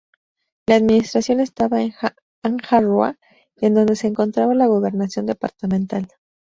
La 0.67 0.77
administración 0.77 1.41
estaba 1.41 1.83
en 1.83 1.93
Hanga 2.41 2.79
Roa, 2.81 3.19
en 3.57 3.75
donde 3.75 3.95
se 3.95 4.07
encontraba 4.07 4.55
la 4.55 4.65
gobernación 4.65 5.27
departamental. 5.27 6.07